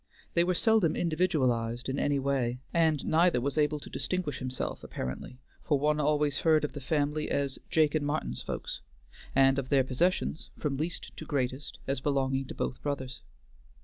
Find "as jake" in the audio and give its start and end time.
7.29-7.93